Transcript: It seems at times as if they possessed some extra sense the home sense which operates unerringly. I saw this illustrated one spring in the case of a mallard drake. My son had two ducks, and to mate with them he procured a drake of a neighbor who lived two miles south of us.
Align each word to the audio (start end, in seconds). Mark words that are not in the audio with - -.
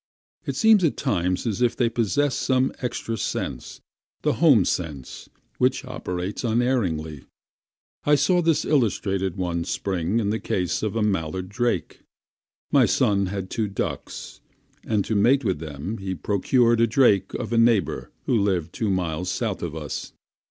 It 0.47 0.55
seems 0.55 0.83
at 0.83 0.97
times 0.97 1.45
as 1.45 1.61
if 1.61 1.75
they 1.75 1.87
possessed 1.87 2.41
some 2.41 2.73
extra 2.81 3.15
sense 3.19 3.81
the 4.23 4.33
home 4.41 4.65
sense 4.65 5.29
which 5.59 5.85
operates 5.85 6.43
unerringly. 6.43 7.25
I 8.03 8.15
saw 8.15 8.41
this 8.41 8.65
illustrated 8.65 9.35
one 9.37 9.63
spring 9.63 10.19
in 10.19 10.31
the 10.31 10.39
case 10.39 10.81
of 10.81 10.95
a 10.95 11.03
mallard 11.03 11.49
drake. 11.49 11.99
My 12.71 12.87
son 12.87 13.27
had 13.27 13.51
two 13.51 13.67
ducks, 13.67 14.41
and 14.83 15.05
to 15.05 15.13
mate 15.15 15.45
with 15.45 15.59
them 15.59 15.99
he 15.99 16.15
procured 16.15 16.81
a 16.81 16.87
drake 16.87 17.35
of 17.35 17.53
a 17.53 17.57
neighbor 17.59 18.09
who 18.25 18.35
lived 18.41 18.73
two 18.73 18.89
miles 18.89 19.29
south 19.29 19.61
of 19.61 19.75
us. 19.75 20.13